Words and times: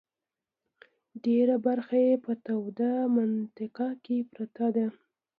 ډېره 1.25 1.55
برخه 1.67 1.97
یې 2.05 2.15
په 2.25 2.33
توده 2.45 2.91
منطقه 3.15 3.87
کې 4.03 4.17
پرته 4.33 4.65
ده. 4.75 4.87